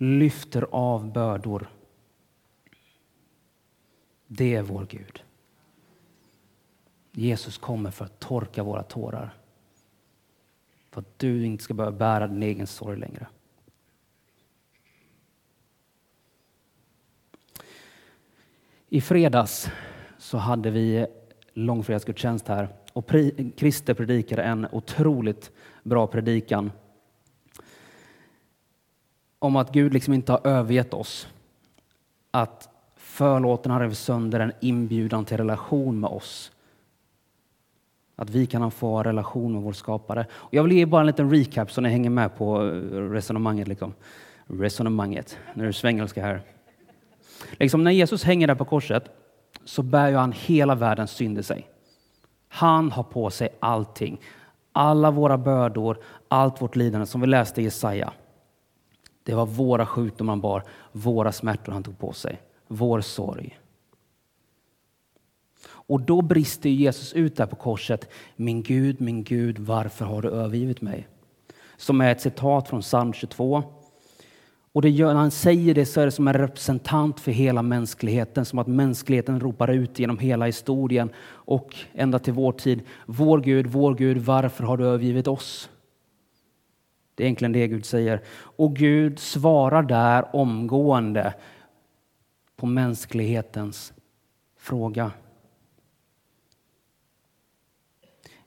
lyfter 0.01 0.68
av 0.72 1.13
bördor. 1.13 1.70
Det 4.27 4.56
är 4.56 4.62
vår 4.62 4.88
Gud. 4.89 5.24
Jesus 7.12 7.58
kommer 7.58 7.91
för 7.91 8.06
att 8.06 8.20
torka 8.20 8.63
våra 8.63 8.84
tårar. 8.84 9.34
För 10.91 11.01
att 11.01 11.20
du 11.20 11.46
inte 11.46 11.63
ska 11.63 11.74
behöva 11.74 11.98
bära 11.98 12.27
din 12.27 12.44
egen 12.44 12.68
sorg 12.68 13.00
längre. 13.00 13.27
I 18.89 19.01
fredags 19.01 19.72
så 20.18 20.38
hade 20.38 20.72
vi 20.72 21.08
långfredagsgudstjänst 21.53 22.48
här 22.48 22.70
och 22.94 23.12
Christer 23.56 23.94
predikade 23.94 24.44
en 24.44 24.68
otroligt 24.72 25.51
bra 25.84 26.08
predikan 26.08 26.72
om 29.39 29.55
att 29.55 29.72
Gud 29.72 29.93
liksom 29.93 30.13
inte 30.13 30.31
har 30.31 30.48
övergett 30.48 30.93
oss. 30.93 31.27
Att 32.31 32.69
förlåten 32.96 33.72
har 33.72 33.79
rivit 33.79 33.98
sönder 33.98 34.39
en 34.39 34.51
inbjudan 34.60 35.25
till 35.25 35.38
relation 35.38 36.00
med 36.00 36.10
oss. 36.10 36.51
Att 38.15 38.29
vi 38.29 38.46
kan 38.46 38.72
få 38.72 39.03
relation 39.03 39.53
med 39.53 39.62
vår 39.62 39.74
skapare. 39.74 40.25
Och 40.31 40.53
jag 40.53 40.63
vill 40.63 40.72
ge 40.72 40.86
bara 40.86 41.01
en 41.01 41.08
liten 41.08 41.31
recap 41.31 41.72
så 41.72 41.81
ni 41.81 41.89
hänger 41.89 42.10
med 42.10 42.38
på 42.38 42.65
eh, 42.65 42.69
resonemanget. 43.10 43.67
Liksom. 43.67 43.93
Resonemanget, 44.46 45.38
nu 45.53 45.63
är 45.63 45.67
det 45.67 45.74
svengelska 45.74 46.22
här. 46.22 46.41
Liksom 47.51 47.84
när 47.84 47.91
Jesus 47.91 48.24
hänger 48.24 48.48
där 48.48 48.55
på 48.55 48.65
korset 48.65 49.03
så 49.65 49.84
bär 49.84 50.10
ju 50.10 50.15
han 50.15 50.31
hela 50.31 50.75
världens 50.75 51.12
synd 51.12 51.39
i 51.39 51.43
sig. 51.43 51.67
Han 52.48 52.91
har 52.91 53.03
på 53.03 53.29
sig 53.29 53.50
allting. 53.60 54.19
Alla 54.72 55.12
våra 55.12 55.38
bördor, 55.38 55.98
allt 56.27 56.62
vårt 56.62 56.75
lidande 56.75 57.05
som 57.05 57.22
vi 57.22 57.27
läste 57.27 57.62
i 57.62 57.63
Jesaja. 57.63 58.13
Det 59.29 59.36
var 59.36 59.45
våra 59.45 59.86
sjukdomar 59.86 60.31
han 60.31 60.41
bar, 60.41 60.63
våra 60.91 61.31
smärtor 61.31 61.74
han 61.74 61.83
tog 61.83 62.00
på 62.00 62.13
sig, 62.13 62.41
vår 62.67 63.01
sorg. 63.01 63.59
Och 65.67 66.01
då 66.01 66.21
brister 66.21 66.69
Jesus 66.69 67.13
ut 67.13 67.36
där 67.36 67.45
på 67.45 67.55
korset. 67.55 68.09
Min 68.36 68.63
Gud, 68.63 69.01
min 69.01 69.24
Gud, 69.24 69.59
varför 69.59 70.05
har 70.05 70.21
du 70.21 70.29
övergivit 70.29 70.81
mig? 70.81 71.07
Som 71.77 72.01
är 72.01 72.12
ett 72.12 72.21
citat 72.21 72.67
från 72.69 72.81
psalm 72.81 73.13
22 73.13 73.63
och 74.71 74.81
det 74.81 74.89
gör, 74.89 75.13
när 75.13 75.21
han 75.21 75.31
säger 75.31 75.74
det 75.74 75.86
så 75.86 76.01
är 76.01 76.05
det 76.05 76.12
som 76.12 76.27
en 76.27 76.33
representant 76.33 77.19
för 77.19 77.31
hela 77.31 77.62
mänskligheten, 77.62 78.45
som 78.45 78.59
att 78.59 78.67
mänskligheten 78.67 79.39
ropar 79.39 79.67
ut 79.67 80.00
genom 80.00 80.19
hela 80.19 80.45
historien 80.45 81.09
och 81.27 81.75
ända 81.93 82.19
till 82.19 82.33
vår 82.33 82.51
tid. 82.51 82.81
Vår 83.05 83.39
Gud, 83.39 83.67
vår 83.67 83.95
Gud, 83.95 84.17
varför 84.17 84.63
har 84.63 84.77
du 84.77 84.86
övergivit 84.86 85.27
oss? 85.27 85.69
Det 87.20 87.24
är 87.24 87.26
egentligen 87.26 87.52
det 87.52 87.68
Gud 87.68 87.86
säger. 87.86 88.22
Och 88.38 88.76
Gud 88.76 89.20
svarar 89.20 89.84
där 89.84 90.36
omgående 90.36 91.34
på 92.56 92.66
mänsklighetens 92.66 93.94
fråga. 94.58 95.12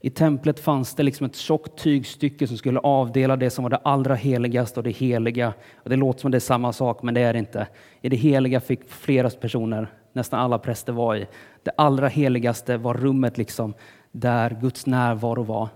I 0.00 0.10
templet 0.10 0.60
fanns 0.60 0.94
det 0.94 1.02
liksom 1.02 1.26
ett 1.26 1.36
tjockt 1.36 1.78
tygstycke 1.78 2.46
som 2.46 2.56
skulle 2.56 2.80
avdela 2.80 3.36
det 3.36 3.50
som 3.50 3.62
var 3.62 3.70
det 3.70 3.76
allra 3.76 4.14
heligaste 4.14 4.80
och 4.80 4.84
det 4.84 4.90
heliga. 4.90 5.54
Och 5.74 5.90
det 5.90 5.96
låter 5.96 6.20
som 6.20 6.30
det 6.30 6.38
är 6.38 6.40
samma 6.40 6.72
sak, 6.72 7.02
men 7.02 7.14
det 7.14 7.20
är 7.20 7.32
det 7.32 7.38
inte. 7.38 7.66
I 8.00 8.08
det 8.08 8.16
heliga 8.16 8.60
fick 8.60 8.90
flera 8.90 9.30
personer, 9.30 9.92
nästan 10.12 10.40
alla 10.40 10.58
präster 10.58 10.92
var 10.92 11.16
i. 11.16 11.26
Det 11.62 11.72
allra 11.76 12.08
heligaste 12.08 12.76
var 12.76 12.94
rummet 12.94 13.38
liksom 13.38 13.74
där 14.12 14.58
Guds 14.60 14.86
närvaro 14.86 15.42
var. 15.42 15.68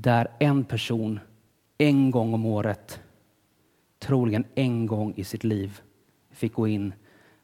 Där 0.00 0.28
en 0.38 0.64
person 0.64 1.20
en 1.78 2.10
gång 2.10 2.34
om 2.34 2.46
året, 2.46 3.00
troligen 3.98 4.44
en 4.54 4.86
gång 4.86 5.14
i 5.16 5.24
sitt 5.24 5.44
liv, 5.44 5.80
fick 6.30 6.52
gå 6.52 6.68
in 6.68 6.92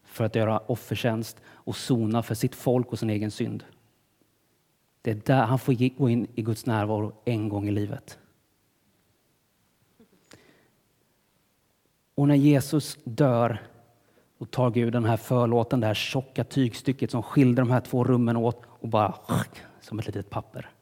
för 0.05 0.25
att 0.25 0.35
göra 0.35 0.59
offertjänst 0.59 1.41
och 1.47 1.77
sona 1.77 2.23
för 2.23 2.35
sitt 2.35 2.55
folk 2.55 2.93
och 2.93 2.99
sin 2.99 3.11
egen 3.11 3.31
synd. 3.31 3.65
Det 5.03 5.11
är 5.11 5.15
där 5.15 5.45
han 5.45 5.59
får 5.59 5.99
gå 5.99 6.11
in 6.11 6.27
i 6.35 6.43
Guds 6.43 6.67
närvaro 6.67 7.13
en 7.25 7.49
gång 7.49 7.69
i 7.69 7.71
livet. 7.71 8.19
Och 12.15 12.29
när 12.29 12.35
Jesus 12.35 12.99
dör 13.05 13.63
och 14.39 14.51
tar 14.51 14.71
Gud 14.71 14.93
den 14.93 15.05
här 15.05 15.17
förlåten, 15.17 15.81
det 15.81 15.87
här 15.87 15.95
tjocka 15.95 16.45
tygstycket 16.45 17.11
som 17.11 17.23
skilde 17.23 17.63
de 17.63 17.71
här 17.71 17.81
två 17.81 18.05
rummen 18.05 18.37
åt 18.37 18.63
och 18.67 18.89
bara 18.89 19.15
som 19.81 19.99
ett 19.99 20.07
litet 20.07 20.31
papper. 20.31 20.74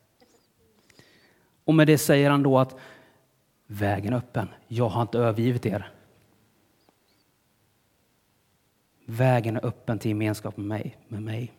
Och 1.65 1.75
med 1.75 1.87
det 1.87 1.99
säger 1.99 2.31
han 2.31 2.43
då 2.43 2.59
att 2.59 2.77
vägen 3.67 4.13
är 4.13 4.17
öppen. 4.17 4.49
Jag 4.69 4.89
har 4.89 5.03
inte 5.03 5.19
övergivit 5.19 5.67
er. 5.67 5.93
Vägen 9.07 9.57
är 9.57 9.67
öppen 9.67 9.99
till 9.99 10.09
gemenskap 10.09 10.57
med 10.57 10.67
mig. 10.67 10.97
Med 11.09 11.23
mig. 11.23 11.53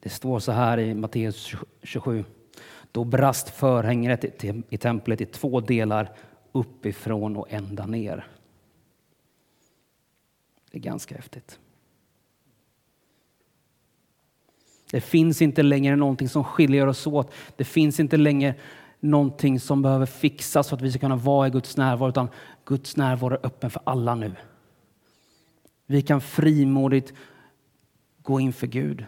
Det 0.00 0.08
står 0.08 0.38
så 0.38 0.52
här 0.52 0.78
i 0.78 0.94
Matteus 0.94 1.54
27. 1.82 2.24
Då 2.92 3.04
brast 3.04 3.48
förhänget 3.48 4.44
i 4.72 4.78
templet 4.78 5.20
i 5.20 5.26
två 5.26 5.60
delar 5.60 6.16
uppifrån 6.52 7.36
och 7.36 7.52
ända 7.52 7.86
ner. 7.86 8.26
Det 10.70 10.78
är 10.78 10.82
ganska 10.82 11.14
häftigt. 11.14 11.58
Det 14.92 15.00
finns 15.00 15.42
inte 15.42 15.62
längre 15.62 15.96
någonting 15.96 16.28
som 16.28 16.44
skiljer 16.44 16.86
oss 16.86 17.06
åt. 17.06 17.32
Det 17.56 17.64
finns 17.64 18.00
inte 18.00 18.16
längre 18.16 18.54
någonting 19.00 19.60
som 19.60 19.82
behöver 19.82 20.06
fixas 20.06 20.68
för 20.68 20.76
att 20.76 20.82
vi 20.82 20.90
ska 20.90 21.00
kunna 21.00 21.16
vara 21.16 21.46
i 21.46 21.50
Guds 21.50 21.76
närvaro, 21.76 22.08
utan 22.08 22.28
Guds 22.64 22.96
närvaro 22.96 23.34
är 23.34 23.46
öppen 23.46 23.70
för 23.70 23.82
alla 23.84 24.14
nu. 24.14 24.32
Vi 25.86 26.02
kan 26.02 26.20
frimodigt 26.20 27.12
gå 28.22 28.40
inför 28.40 28.66
Gud 28.66 29.06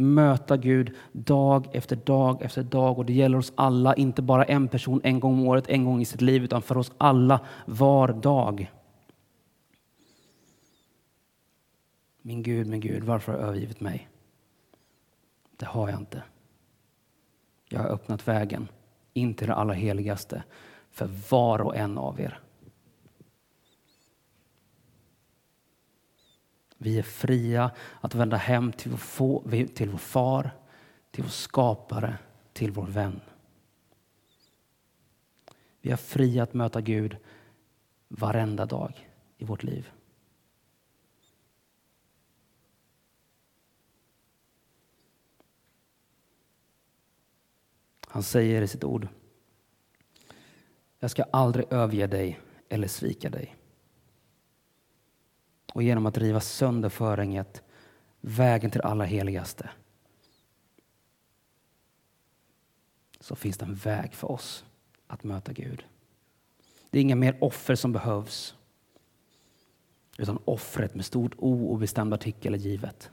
möta 0.00 0.56
Gud 0.56 0.96
dag 1.12 1.68
efter 1.72 1.96
dag 1.96 2.42
efter 2.42 2.62
dag. 2.62 2.98
Och 2.98 3.06
det 3.06 3.12
gäller 3.12 3.38
oss 3.38 3.52
alla, 3.54 3.94
inte 3.94 4.22
bara 4.22 4.44
en 4.44 4.68
person 4.68 5.00
en 5.04 5.20
gång 5.20 5.32
om 5.32 5.46
året, 5.46 5.68
en 5.68 5.84
gång 5.84 6.00
i 6.00 6.04
sitt 6.04 6.20
liv, 6.20 6.44
utan 6.44 6.62
för 6.62 6.78
oss 6.78 6.92
alla 6.98 7.40
var 7.66 8.08
dag. 8.08 8.72
Min 12.22 12.42
Gud, 12.42 12.66
min 12.66 12.80
Gud, 12.80 13.04
varför 13.04 13.32
har 13.32 13.38
du 13.38 13.44
övergivit 13.44 13.80
mig? 13.80 14.09
Det 15.60 15.66
har 15.66 15.88
jag 15.88 15.98
inte. 15.98 16.22
Jag 17.68 17.80
har 17.80 17.88
öppnat 17.88 18.28
vägen 18.28 18.68
in 19.12 19.34
till 19.34 19.46
det 19.46 19.54
allra 19.54 19.74
heligaste 19.74 20.42
för 20.90 21.06
var 21.30 21.60
och 21.60 21.76
en 21.76 21.98
av 21.98 22.20
er. 22.20 22.40
Vi 26.78 26.98
är 26.98 27.02
fria 27.02 27.70
att 28.00 28.14
vända 28.14 28.36
hem 28.36 28.72
till 28.72 28.90
vår, 29.18 29.66
till 29.66 29.90
vår 29.90 29.98
far, 29.98 30.50
till 31.10 31.22
vår 31.22 31.30
skapare, 31.30 32.18
till 32.52 32.70
vår 32.70 32.86
vän. 32.86 33.20
Vi 35.80 35.90
är 35.90 35.96
fria 35.96 36.42
att 36.42 36.54
möta 36.54 36.80
Gud 36.80 37.16
varenda 38.08 38.66
dag 38.66 39.08
i 39.38 39.44
vårt 39.44 39.62
liv. 39.62 39.90
Han 48.12 48.22
säger 48.22 48.62
i 48.62 48.68
sitt 48.68 48.84
ord. 48.84 49.08
Jag 50.98 51.10
ska 51.10 51.22
aldrig 51.22 51.72
överge 51.72 52.06
dig 52.06 52.40
eller 52.68 52.88
svika 52.88 53.30
dig. 53.30 53.56
Och 55.72 55.82
genom 55.82 56.06
att 56.06 56.18
riva 56.18 56.40
sönder 56.40 56.88
förhänget, 56.88 57.62
vägen 58.20 58.70
till 58.70 58.80
allra 58.80 59.04
heligaste, 59.04 59.70
så 63.20 63.36
finns 63.36 63.58
det 63.58 63.64
en 63.64 63.74
väg 63.74 64.14
för 64.14 64.30
oss 64.30 64.64
att 65.06 65.24
möta 65.24 65.52
Gud. 65.52 65.84
Det 66.90 66.98
är 66.98 67.02
inga 67.02 67.16
mer 67.16 67.38
offer 67.40 67.74
som 67.74 67.92
behövs, 67.92 68.54
utan 70.18 70.38
offret 70.44 70.94
med 70.94 71.04
stort 71.04 71.34
O 71.38 71.66
och 71.72 71.78
bestämd 71.78 72.14
artikel 72.14 72.54
är 72.54 72.58
givet. 72.58 73.10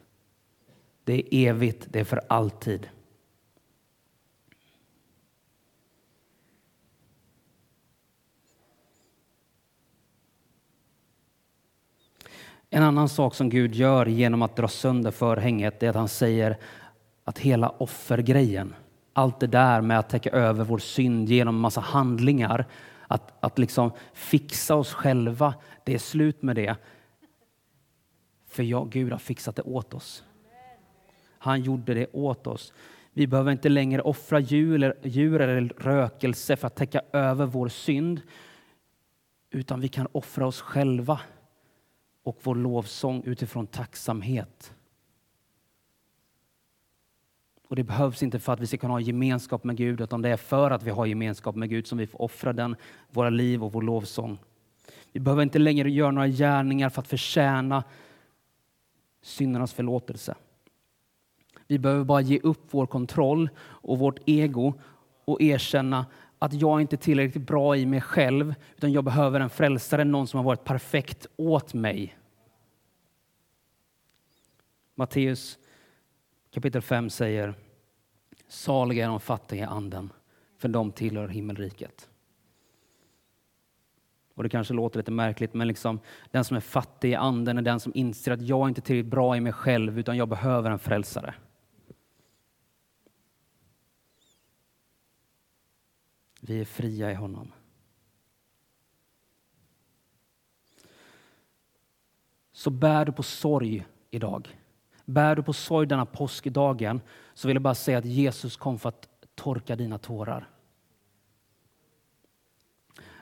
Det 1.03 1.13
är 1.13 1.49
evigt, 1.49 1.87
det 1.89 1.99
är 1.99 2.03
för 2.03 2.21
alltid. 2.29 2.89
En 12.69 12.83
annan 12.83 13.09
sak 13.09 13.35
som 13.35 13.49
Gud 13.49 13.75
gör 13.75 14.05
genom 14.05 14.41
att 14.41 14.55
dra 14.55 14.67
sönder 14.67 15.11
förhänget 15.11 15.83
är 15.83 15.89
att 15.89 15.95
han 15.95 16.07
säger 16.07 16.57
att 17.23 17.39
hela 17.39 17.69
offergrejen, 17.69 18.75
allt 19.13 19.39
det 19.39 19.47
där 19.47 19.81
med 19.81 19.99
att 19.99 20.09
täcka 20.09 20.29
över 20.29 20.63
vår 20.63 20.77
synd 20.77 21.29
genom 21.29 21.59
massa 21.59 21.81
handlingar, 21.81 22.65
att, 23.07 23.33
att 23.39 23.59
liksom 23.59 23.91
fixa 24.13 24.75
oss 24.75 24.93
själva, 24.93 25.53
det 25.83 25.93
är 25.93 25.97
slut 25.97 26.41
med 26.41 26.55
det. 26.55 26.75
För 28.47 28.63
jag, 28.63 28.89
Gud 28.89 29.11
har 29.11 29.19
fixat 29.19 29.55
det 29.55 29.61
åt 29.61 29.93
oss. 29.93 30.23
Han 31.39 31.61
gjorde 31.61 31.93
det 31.93 32.07
åt 32.13 32.47
oss. 32.47 32.73
Vi 33.13 33.27
behöver 33.27 33.51
inte 33.51 33.69
längre 33.69 34.01
offra 34.01 34.39
djur, 34.39 34.93
djur 35.03 35.41
eller 35.41 35.73
rökelse 35.77 36.55
för 36.55 36.67
att 36.67 36.75
täcka 36.75 37.01
över 37.13 37.45
vår 37.45 37.67
synd, 37.67 38.21
utan 39.51 39.79
vi 39.79 39.87
kan 39.87 40.07
offra 40.11 40.47
oss 40.47 40.61
själva 40.61 41.19
och 42.27 42.37
vår 42.43 42.55
lovsång 42.55 43.23
utifrån 43.25 43.67
tacksamhet. 43.67 44.73
Och 47.67 47.75
Det 47.75 47.83
behövs 47.83 48.23
inte 48.23 48.39
för 48.39 48.53
att 48.53 48.59
vi 48.59 48.67
ska 48.67 48.77
kunna 48.77 48.93
ha 48.93 48.99
gemenskap 48.99 49.63
med 49.63 49.77
Gud, 49.77 50.01
utan 50.01 50.21
det 50.21 50.29
är 50.29 50.37
för 50.37 50.71
att 50.71 50.83
vi 50.83 50.89
har 50.89 51.05
gemenskap 51.05 51.55
med 51.55 51.69
Gud 51.69 51.87
som 51.87 51.97
vi 51.97 52.07
får 52.07 52.21
offra 52.21 52.53
den, 52.53 52.75
våra 53.09 53.29
liv 53.29 53.63
och 53.63 53.71
vår 53.71 53.81
lovsång. 53.81 54.37
Vi 55.11 55.19
behöver 55.19 55.43
inte 55.43 55.59
längre 55.59 55.91
göra 55.91 56.11
några 56.11 56.27
gärningar 56.27 56.89
för 56.89 57.01
att 57.01 57.07
förtjäna 57.07 57.83
syndernas 59.21 59.73
förlåtelse. 59.73 60.35
Vi 61.67 61.79
behöver 61.79 62.03
bara 62.03 62.21
ge 62.21 62.39
upp 62.39 62.67
vår 62.71 62.85
kontroll 62.85 63.49
och 63.59 63.99
vårt 63.99 64.19
ego 64.25 64.73
och 65.25 65.41
erkänna 65.41 66.05
att 66.39 66.53
jag 66.53 66.81
inte 66.81 66.95
är 66.95 66.97
tillräckligt 66.97 67.47
bra 67.47 67.77
i 67.77 67.85
mig 67.85 68.01
själv, 68.01 68.55
utan 68.75 68.91
jag 68.91 69.03
behöver 69.03 69.39
en 69.39 69.49
frälsare, 69.49 70.03
någon 70.03 70.27
som 70.27 70.37
har 70.37 70.43
varit 70.43 70.63
perfekt 70.63 71.27
åt 71.35 71.73
mig. 71.73 72.17
Matteus 74.95 75.59
kapitel 76.51 76.81
5 76.81 77.09
säger 77.09 77.53
Saliga 78.47 79.05
är 79.05 79.09
de 79.09 79.19
fattiga 79.19 79.63
i 79.63 79.67
anden, 79.67 80.09
för 80.57 80.67
de 80.67 80.91
tillhör 80.91 81.27
himmelriket. 81.27 82.09
Och 84.33 84.43
Det 84.43 84.49
kanske 84.49 84.73
låter 84.73 84.99
lite 84.99 85.11
märkligt, 85.11 85.53
men 85.53 85.67
liksom, 85.67 85.99
den 86.31 86.43
som 86.43 86.57
är 86.57 86.61
fattig 86.61 87.11
i 87.11 87.15
anden 87.15 87.57
är 87.57 87.61
den 87.61 87.79
som 87.79 87.91
inser 87.95 88.31
att 88.31 88.41
jag 88.41 88.69
inte 88.69 88.79
är 88.79 88.81
tillräckligt 88.81 89.11
bra 89.11 89.37
i 89.37 89.41
mig 89.41 89.53
själv, 89.53 89.99
utan 89.99 90.17
jag 90.17 90.27
behöver 90.27 90.71
en 90.71 90.79
frälsare. 90.79 91.33
Vi 96.47 96.61
är 96.61 96.65
fria 96.65 97.11
i 97.11 97.15
honom. 97.15 97.51
Så 102.51 102.69
bär 102.69 103.05
du 103.05 103.11
på 103.11 103.23
sorg 103.23 103.85
idag. 104.11 104.59
Bär 105.05 105.35
du 105.35 105.43
på 105.43 105.53
sorg 105.53 105.87
denna 105.87 106.05
påskdagen 106.05 107.01
så 107.33 107.47
vill 107.47 107.55
jag 107.55 107.61
bara 107.61 107.75
säga 107.75 107.97
att 107.97 108.05
Jesus 108.05 108.57
kom 108.57 108.79
för 108.79 108.89
att 108.89 109.09
torka 109.35 109.75
dina 109.75 109.97
tårar. 109.97 110.49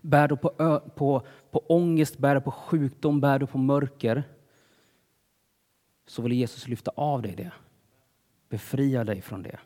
Bär 0.01 0.27
du 0.27 0.37
på, 0.37 0.53
ö, 0.59 0.79
på, 0.79 1.27
på 1.51 1.59
ångest, 1.59 2.17
bär 2.17 2.35
du 2.35 2.41
på 2.41 2.51
sjukdom, 2.51 3.21
bär 3.21 3.39
du 3.39 3.47
på 3.47 3.57
mörker 3.57 4.23
så 6.07 6.21
vill 6.21 6.33
Jesus 6.33 6.67
lyfta 6.67 6.91
av 6.95 7.21
dig 7.21 7.35
det. 7.35 7.51
Befria 8.49 9.03
dig 9.03 9.21
från 9.21 9.43
det. 9.43 9.59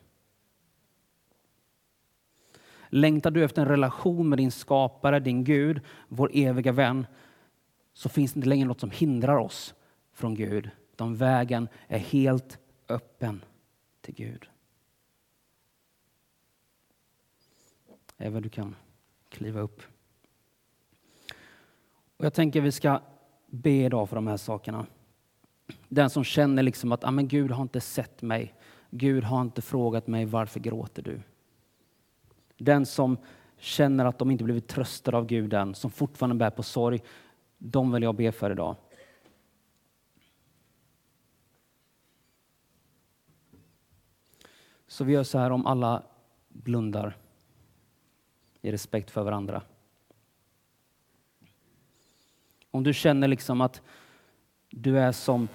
Längtar 2.92 3.30
du 3.30 3.44
efter 3.44 3.62
en 3.62 3.68
relation 3.68 4.28
med 4.28 4.38
din 4.38 4.50
skapare, 4.50 5.20
din 5.20 5.44
Gud, 5.44 5.80
vår 6.08 6.30
eviga 6.34 6.72
vän, 6.72 7.06
så 7.92 8.08
finns 8.08 8.32
det 8.32 8.38
inte 8.38 8.48
längre 8.48 8.68
något 8.68 8.80
som 8.80 8.90
hindrar 8.90 9.36
oss 9.36 9.74
från 10.12 10.34
Gud, 10.34 10.70
utan 10.92 11.16
vägen 11.16 11.68
är 11.88 11.98
helt 11.98 12.58
öppen 12.88 13.44
till 14.00 14.14
Gud. 14.14 14.48
Även 18.16 18.42
du 18.42 18.48
kan 18.48 18.76
kliva 19.28 19.60
upp. 19.60 19.82
Och 22.16 22.24
jag 22.24 22.34
tänker 22.34 22.60
vi 22.60 22.72
ska 22.72 23.00
be 23.46 23.70
idag 23.70 24.08
för 24.08 24.16
de 24.16 24.26
här 24.26 24.36
sakerna. 24.36 24.86
Den 25.88 26.10
som 26.10 26.24
känner 26.24 26.62
liksom 26.62 26.92
att 26.92 27.04
ah, 27.04 27.10
men 27.10 27.28
Gud 27.28 27.50
har 27.50 27.62
inte 27.62 27.80
sett 27.80 28.22
mig. 28.22 28.54
Gud 28.90 29.24
har 29.24 29.40
inte 29.40 29.62
frågat 29.62 30.06
mig 30.06 30.24
varför 30.24 30.60
gråter 30.60 31.02
du? 31.02 31.20
Den 32.60 32.86
som 32.86 33.16
känner 33.58 34.04
att 34.04 34.18
de 34.18 34.30
inte 34.30 34.44
blivit 34.44 34.68
tröstade 34.68 35.16
av 35.16 35.26
Gud 35.26 35.54
än, 35.54 35.74
som 35.74 35.90
fortfarande 35.90 36.36
bär 36.36 36.50
på 36.50 36.62
sorg, 36.62 37.02
de 37.58 37.92
vill 37.92 38.02
jag 38.02 38.14
be 38.14 38.32
för 38.32 38.50
idag. 38.50 38.76
Så 44.86 45.04
vi 45.04 45.12
gör 45.12 45.22
så 45.22 45.38
här 45.38 45.50
om 45.50 45.66
alla 45.66 46.02
blundar 46.48 47.16
i 48.60 48.72
respekt 48.72 49.10
för 49.10 49.22
varandra. 49.22 49.62
Om 52.70 52.82
du 52.82 52.94
känner 52.94 53.28
liksom 53.28 53.60
att 53.60 53.82
du 54.70 54.98
är 54.98 55.12
som, 55.12 55.48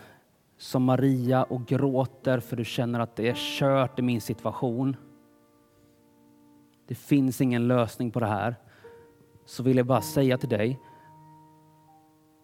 som 0.57 0.83
Maria 0.83 1.43
och 1.43 1.65
gråter 1.65 2.39
för 2.39 2.55
du 2.55 2.65
känner 2.65 2.99
att 2.99 3.15
det 3.15 3.29
är 3.29 3.35
kört 3.35 3.99
i 3.99 4.01
min 4.01 4.21
situation 4.21 4.95
det 6.87 6.95
finns 6.95 7.41
ingen 7.41 7.67
lösning 7.67 8.11
på 8.11 8.19
det 8.19 8.25
här, 8.25 8.55
så 9.45 9.63
vill 9.63 9.77
jag 9.77 9.85
bara 9.85 10.01
säga 10.01 10.37
till 10.37 10.49
dig 10.49 10.79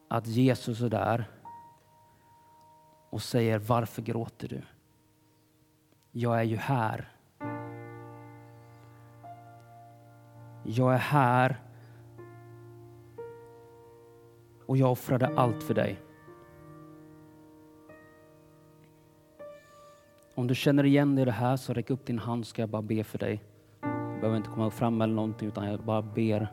att 0.07 0.27
Jesus 0.27 0.81
är 0.81 0.89
där 0.89 1.29
och 3.09 3.21
säger 3.21 3.59
varför 3.59 4.01
gråter 4.01 4.47
du? 4.47 4.61
Jag 6.11 6.39
är 6.39 6.43
ju 6.43 6.55
här. 6.55 7.11
Jag 10.63 10.93
är 10.93 10.97
här 10.97 11.59
och 14.65 14.77
jag 14.77 14.91
offrade 14.91 15.27
allt 15.37 15.63
för 15.63 15.73
dig. 15.73 15.99
Om 20.35 20.47
du 20.47 20.55
känner 20.55 20.83
igen 20.83 21.15
dig 21.15 21.21
i 21.21 21.25
det 21.25 21.31
här 21.31 21.57
så 21.57 21.73
räck 21.73 21.89
upp 21.89 22.05
din 22.05 22.19
hand 22.19 22.47
ska 22.47 22.61
jag 22.61 22.69
bara 22.69 22.81
be 22.81 23.03
för 23.03 23.17
dig 23.17 23.50
behöver 24.21 24.37
inte 24.37 24.49
komma 24.49 24.69
fram 24.69 25.01
eller 25.01 25.13
någonting 25.13 25.47
utan 25.47 25.65
jag 25.65 25.79
bara 25.79 26.01
ber 26.01 26.47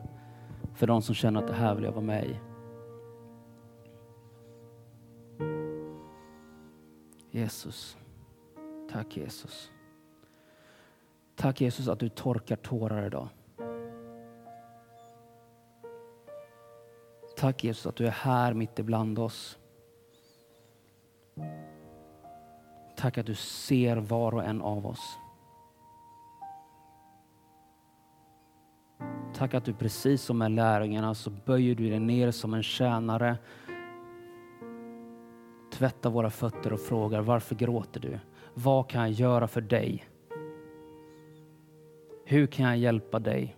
för 0.73 0.87
de 0.87 1.01
som 1.01 1.15
känner 1.15 1.39
att 1.41 1.47
det 1.47 1.53
här 1.53 1.75
vill 1.75 1.83
jag 1.83 1.91
vara 1.91 2.05
med 2.05 2.25
i. 2.25 2.39
Jesus. 7.31 7.97
Tack 8.91 9.17
Jesus. 9.17 9.71
Tack 11.35 11.61
Jesus 11.61 11.87
att 11.87 11.99
du 11.99 12.09
torkar 12.09 12.55
tårar 12.55 13.05
idag. 13.05 13.27
Tack 17.37 17.63
Jesus 17.63 17.85
att 17.85 17.95
du 17.95 18.07
är 18.07 18.11
här 18.11 18.53
mitt 18.53 18.79
ibland 18.79 19.19
oss. 19.19 19.57
Tack 22.97 23.17
att 23.17 23.25
du 23.25 23.35
ser 23.35 23.97
var 23.97 24.33
och 24.33 24.43
en 24.43 24.61
av 24.61 24.87
oss. 24.87 25.17
Tack 29.39 29.53
att 29.53 29.65
du 29.65 29.73
precis 29.73 30.21
som 30.21 30.37
med 30.37 30.51
lärjungarna 30.51 31.15
så 31.15 31.29
böjer 31.29 31.75
du 31.75 31.89
dig 31.89 31.99
ner 31.99 32.31
som 32.31 32.53
en 32.53 32.63
tjänare. 32.63 33.37
Tvättar 35.71 36.09
våra 36.09 36.29
fötter 36.29 36.73
och 36.73 36.79
frågar 36.79 37.21
varför 37.21 37.55
gråter 37.55 37.99
du? 37.99 38.19
Vad 38.53 38.89
kan 38.89 39.01
jag 39.01 39.11
göra 39.11 39.47
för 39.47 39.61
dig? 39.61 40.05
Hur 42.25 42.47
kan 42.47 42.65
jag 42.65 42.77
hjälpa 42.77 43.19
dig? 43.19 43.55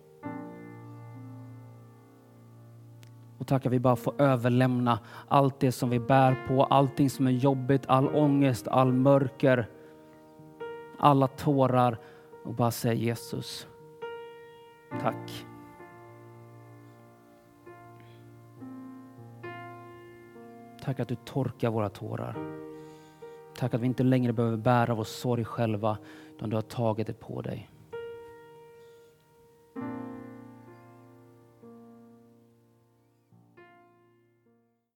Och 3.38 3.48
tack 3.48 3.66
att 3.66 3.72
vi 3.72 3.80
bara 3.80 3.96
får 3.96 4.22
överlämna 4.22 5.00
allt 5.28 5.60
det 5.60 5.72
som 5.72 5.90
vi 5.90 6.00
bär 6.00 6.48
på, 6.48 6.64
allting 6.64 7.10
som 7.10 7.28
är 7.28 7.32
jobbigt, 7.32 7.86
all 7.88 8.08
ångest, 8.08 8.68
all 8.68 8.94
mörker, 8.94 9.70
alla 11.00 11.28
tårar 11.28 11.98
och 12.46 12.54
bara 12.54 12.72
säga 12.72 12.94
Jesus, 12.94 13.68
tack. 15.02 15.46
Tack 20.82 21.00
att 21.00 21.08
du 21.08 21.16
torkar 21.16 21.70
våra 21.70 21.90
tårar. 21.90 22.36
Tack 23.56 23.74
att 23.74 23.82
vi 23.82 23.86
inte 23.86 24.04
längre 24.04 24.34
behöver 24.34 24.58
bära 24.58 24.96
vår 24.96 25.04
sorg 25.04 25.46
själva, 25.46 25.98
utan 26.36 26.50
du 26.50 26.56
har 26.56 26.62
tagit 26.62 27.08
det 27.08 27.14
på 27.14 27.42
dig. 27.42 27.71